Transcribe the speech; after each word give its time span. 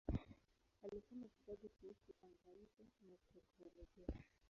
Alisoma 0.83 1.27
vitabu 1.27 1.69
kuhusu 1.79 2.11
anga-nje 2.25 2.83
na 2.99 3.15
teknolojia. 3.33 4.07